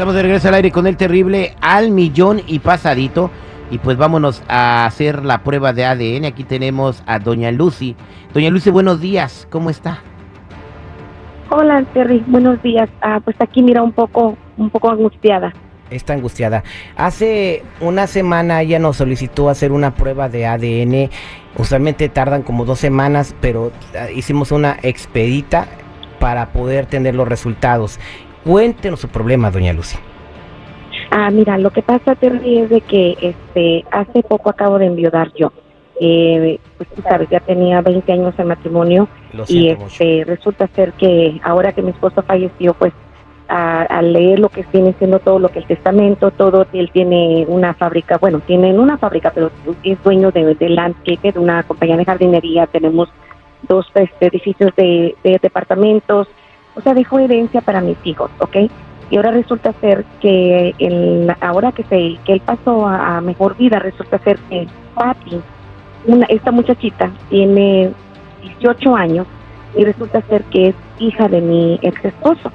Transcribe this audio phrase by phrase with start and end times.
[0.00, 3.30] Estamos de regreso al aire con el terrible al millón y pasadito.
[3.70, 6.24] Y pues vámonos a hacer la prueba de ADN.
[6.24, 7.96] Aquí tenemos a Doña Lucy.
[8.32, 9.46] Doña Lucy, buenos días.
[9.50, 9.98] ¿Cómo está?
[11.50, 12.24] Hola, Terry.
[12.26, 12.88] Buenos días.
[13.02, 15.52] Ah, pues aquí mira un poco, un poco angustiada.
[15.90, 16.64] Está angustiada.
[16.96, 21.10] Hace una semana ella nos solicitó hacer una prueba de ADN.
[21.58, 25.68] Usualmente tardan como dos semanas, pero ah, hicimos una expedita
[26.18, 27.98] para poder tener los resultados.
[28.44, 29.98] Cuéntenos su problema, doña Lucy.
[31.10, 35.32] Ah, mira, lo que pasa, Terry, es de que este, hace poco acabo de enviudar
[35.34, 35.52] yo.
[36.00, 40.94] Eh, pues tú sabes, ya tenía 20 años de matrimonio Lo y este, resulta ser
[40.94, 42.94] que ahora que mi esposo falleció, pues
[43.48, 47.44] a, a leer lo que viene siendo todo lo que el testamento, todo, él tiene
[47.48, 49.50] una fábrica, bueno, tiene una fábrica, pero
[49.82, 53.10] es dueño de, de landscape, de una compañía de jardinería, tenemos
[53.68, 56.28] dos este, edificios de, de departamentos,
[56.80, 58.56] o sea, dejó herencia para mis hijos, ¿ok?
[59.10, 63.56] Y ahora resulta ser que el, ahora que se que él pasó a, a mejor
[63.56, 65.40] vida, resulta ser que Patty,
[66.06, 67.92] una, esta muchachita, tiene
[68.42, 69.26] 18 años
[69.76, 72.50] y resulta ser que es hija de mi ex esposo.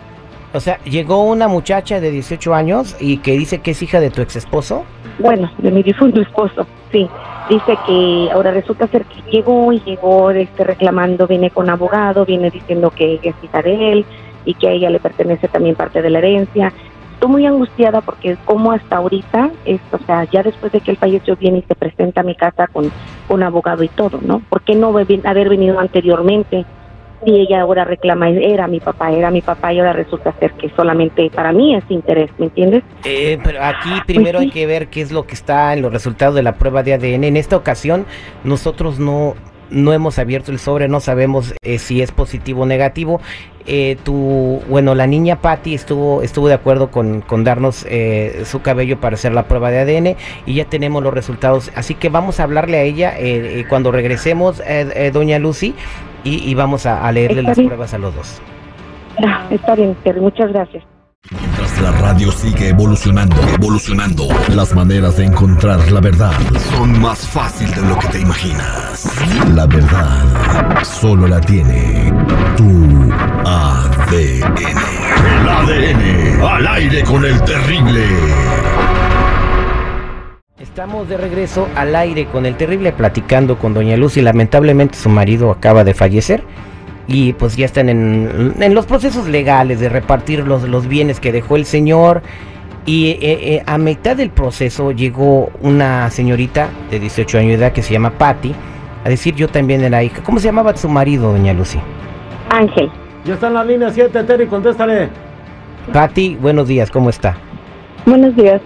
[0.54, 4.10] O sea, llegó una muchacha de 18 años y que dice que es hija de
[4.10, 4.86] tu ex esposo.
[5.20, 7.08] Bueno, de mi difunto esposo, sí.
[7.50, 12.50] Dice que ahora resulta ser que llegó y llegó este, reclamando, viene con abogado, viene
[12.50, 14.06] diciendo que ella es hija de él
[14.46, 16.74] y que a ella le pertenece también parte de la herencia.
[17.14, 19.52] Estoy muy angustiada porque como hasta ahorita,
[19.92, 22.66] o sea, ya después de que él falleció viene y se presenta a mi casa
[22.68, 22.92] con
[23.30, 24.40] un abogado y todo, ¿no?
[24.50, 26.66] ¿Por qué no haber venido anteriormente?
[27.26, 30.70] Si ella ahora reclama, era mi papá, era mi papá y ahora resulta ser que
[30.76, 32.84] solamente para mí es interés, ¿me entiendes?
[33.04, 34.46] Eh, pero aquí primero sí.
[34.46, 36.94] hay que ver qué es lo que está en los resultados de la prueba de
[36.94, 37.24] ADN.
[37.24, 38.06] En esta ocasión
[38.44, 39.34] nosotros no,
[39.70, 43.22] no hemos abierto el sobre, no sabemos eh, si es positivo o negativo.
[43.68, 48.62] Eh, tu, bueno, la niña Patty estuvo, estuvo de acuerdo con, con darnos eh, su
[48.62, 50.16] cabello para hacer la prueba de ADN
[50.46, 51.72] y ya tenemos los resultados.
[51.76, 55.74] Así que vamos a hablarle a ella eh, eh, cuando regresemos, eh, eh, doña Lucy,
[56.26, 57.70] y, y vamos a, a leerle Está las bien.
[57.70, 58.42] pruebas a los dos.
[59.50, 60.84] Está bien, Terry, muchas gracias.
[61.32, 66.34] Mientras la radio sigue evolucionando, evolucionando, las maneras de encontrar la verdad
[66.78, 69.10] son más fácil de lo que te imaginas.
[69.56, 72.14] La verdad solo la tiene
[72.58, 73.12] tu
[73.44, 74.54] ADN.
[75.42, 78.06] El ADN al aire con el terrible.
[80.76, 84.20] Estamos de regreso al aire con el terrible platicando con doña Lucy.
[84.20, 86.44] Lamentablemente su marido acaba de fallecer
[87.08, 91.32] y pues ya están en, en los procesos legales de repartir los, los bienes que
[91.32, 92.24] dejó el señor.
[92.86, 97.72] Y eh, eh, a mitad del proceso llegó una señorita de 18 años de edad
[97.72, 98.54] que se llama Patty
[99.06, 100.24] a decir yo también era hija.
[100.24, 101.80] ¿Cómo se llamaba su marido, doña Lucy?
[102.50, 102.92] Ángel,
[103.24, 105.08] Ya está en la línea 7, Terry, contéstale.
[105.94, 107.38] Patty, buenos días, ¿cómo está?
[108.06, 108.60] buenos días.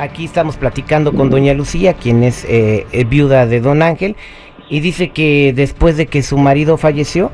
[0.00, 4.16] Aquí estamos platicando con doña Lucía, quien es eh, eh, viuda de don Ángel,
[4.70, 7.30] y dice que después de que su marido falleció,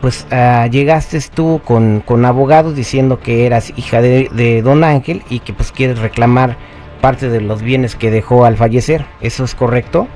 [0.00, 5.22] pues ah, llegaste tú con, con abogados diciendo que eras hija de, de don Ángel
[5.30, 6.56] y que pues quieres reclamar
[7.00, 9.04] parte de los bienes que dejó al fallecer.
[9.20, 10.08] ¿Eso es correcto?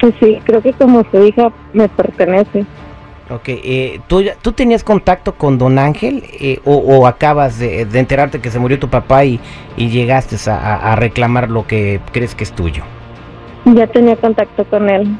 [0.00, 2.64] Pues sí, creo que como su hija me pertenece.
[3.28, 7.98] Ok, eh, ¿tú, ¿tú tenías contacto con don Ángel eh, o, o acabas de, de
[7.98, 9.40] enterarte que se murió tu papá y,
[9.76, 12.84] y llegaste a reclamar lo que crees que es tuyo?
[13.64, 15.16] Ya tenía contacto con él.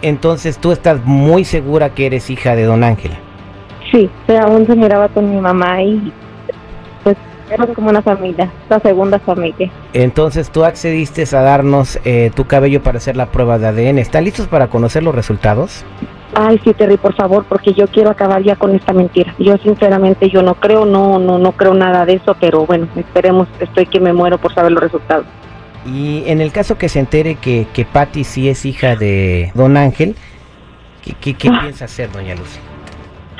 [0.00, 3.12] Entonces tú estás muy segura que eres hija de don Ángel.
[3.90, 6.12] Sí, pero aún se miraba con mi mamá y
[7.02, 7.16] pues
[7.50, 9.70] éramos como una familia, la segunda familia.
[9.92, 13.98] Entonces tú accediste a darnos eh, tu cabello para hacer la prueba de ADN.
[13.98, 15.84] ¿Están listos para conocer los resultados?
[16.34, 19.34] Ay, sí, Terry, por favor, porque yo quiero acabar ya con esta mentira.
[19.38, 23.48] Yo sinceramente yo no creo, no, no, no creo nada de eso, pero bueno, esperemos,
[23.60, 25.26] estoy que me muero por saber los resultados.
[25.86, 29.76] Y en el caso que se entere que, que Patty sí es hija de don
[29.76, 30.16] Ángel,
[31.02, 31.60] ¿qué, qué, qué Ah.
[31.62, 32.58] piensa hacer doña Lucy?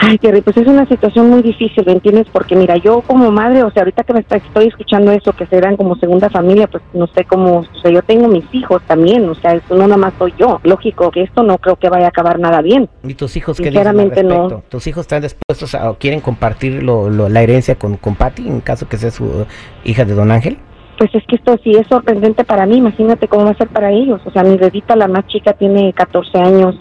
[0.01, 2.27] Ay, Terry, pues es una situación muy difícil, ¿me entiendes?
[2.33, 5.45] Porque mira, yo como madre, o sea, ahorita que me está- estoy escuchando eso, que
[5.47, 9.29] serán como segunda familia, pues no sé cómo, o sea, yo tengo mis hijos también,
[9.29, 10.61] o sea, eso no nada más soy yo.
[10.63, 12.89] Lógico que esto no creo que vaya a acabar nada bien.
[13.03, 13.89] ¿Y tus hijos qué dicen
[14.23, 14.63] al no.
[14.69, 18.47] ¿Tus hijos están dispuestos a, o quieren compartir lo- lo- la herencia con, con Patty
[18.47, 19.47] en caso que sea su eh,
[19.85, 20.59] hija de don Ángel?
[20.97, 23.91] Pues es que esto sí es sorprendente para mí, imagínate cómo va a ser para
[23.93, 24.21] ellos.
[24.25, 26.75] O sea, mi bebita, la más chica, tiene 14 años.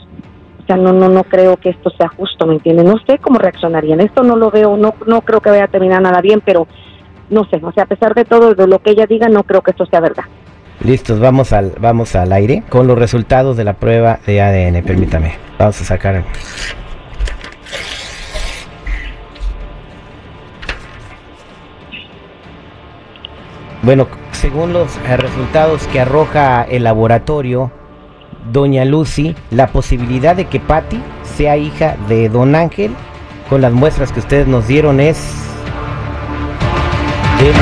[0.76, 2.86] No, no, no creo que esto sea justo, ¿me entiendes?
[2.86, 4.02] No sé cómo reaccionarían.
[4.02, 6.68] Esto no lo veo, no, no creo que vaya a terminar nada bien, pero
[7.30, 7.60] no sé.
[7.64, 9.86] O sea, a pesar de todo, de lo que ella diga, no creo que esto
[9.86, 10.26] sea verdad.
[10.84, 14.84] Listos, vamos al, vamos al aire con los resultados de la prueba de ADN.
[14.84, 16.24] Permítame, vamos a sacar.
[23.82, 27.72] Bueno, según los resultados que arroja el laboratorio,
[28.52, 32.96] doña Lucy, la posibilidad de que Patty sea hija de don Ángel,
[33.50, 35.18] con las muestras que ustedes nos dieron, es
[37.40, 37.54] de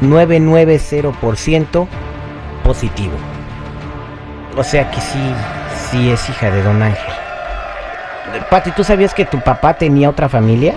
[0.00, 1.86] 99.990%
[2.62, 3.14] positivo.
[4.56, 5.18] O sea que sí,
[5.90, 7.14] sí es hija de don Ángel.
[8.50, 10.74] Patty, ¿tú sabías que tu papá tenía otra familia?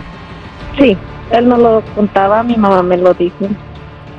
[0.78, 0.98] Sí,
[1.32, 3.48] él no lo contaba, mi mamá me lo dijo.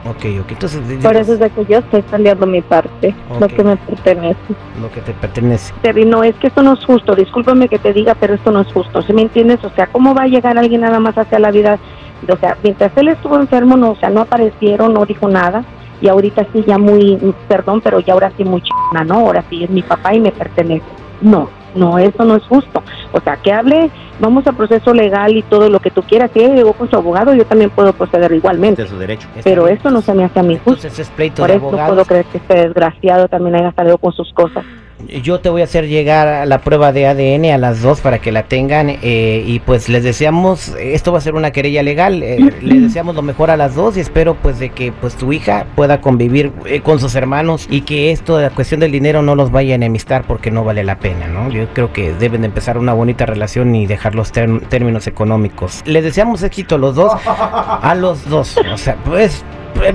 [0.07, 0.53] Ok, ok.
[0.53, 3.53] Entonces, Por eso es de que yo estoy saliendo mi parte, lo Ok.
[3.53, 4.39] que me pertenece.
[4.81, 5.75] lo que te pertenece.
[5.83, 8.61] Terry, no, es que esto no es justo, discúlpame que te diga, pero esto no
[8.63, 9.63] es justo, ¿sí me entiendes?
[9.63, 11.79] O sea, ¿cómo va a llegar alguien nada más hacia la vida?
[12.27, 15.65] O sea, mientras él estuvo enfermo, no, o sea, no aparecieron, no dijo nada,
[16.01, 19.27] y ahorita sí ya muy, perdón, pero ya ahora sí muy chingona, ¿no?
[19.27, 20.85] Ahora sí es mi papá y me pertenece.
[21.21, 22.83] No, no, eso no es justo.
[23.13, 23.91] O sea, que hable,
[24.21, 26.97] vamos a proceso legal y todo lo que tú quieras, si ella llegó con su
[26.97, 28.87] abogado, yo también puedo proceder igualmente.
[28.87, 29.29] su derecho.
[29.45, 30.87] Pero esto no se me hace a mí justo.
[30.87, 32.09] Entonces es pleito Por de eso no puedo abogados.
[32.09, 34.65] creer que este desgraciado también haya salido con sus cosas.
[35.09, 38.19] Yo te voy a hacer llegar a la prueba de ADN a las dos para
[38.21, 42.23] que la tengan eh, y pues les deseamos, esto va a ser una querella legal,
[42.23, 45.33] eh, le deseamos lo mejor a las dos y espero pues de que pues tu
[45.33, 49.23] hija pueda convivir eh, con sus hermanos y que esto de la cuestión del dinero
[49.23, 51.51] no los vaya a enemistar porque no vale la pena, ¿no?
[51.51, 55.83] Yo creo que deben de empezar una bonita relación y dejar los términos económicos.
[55.85, 59.45] Les deseamos éxito a los dos, a los dos, o sea, pues,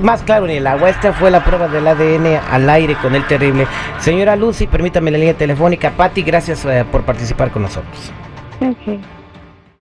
[0.00, 0.90] más claro ni el agua.
[0.90, 3.66] Esta fue la prueba del ADN al aire con el terrible.
[3.98, 5.90] Señora Lucy, permítame la línea telefónica.
[5.90, 8.12] Patti, gracias eh, por participar con nosotros.
[8.60, 9.00] Ok.